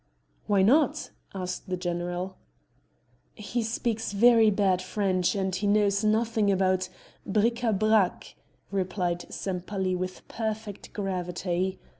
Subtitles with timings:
[0.47, 2.35] "Why not?" asked the general.
[3.35, 6.89] "He speaks very bad French and he knows nothing about
[7.23, 8.33] bric à brac,"
[8.71, 11.77] replied Sempaly with perfect gravity.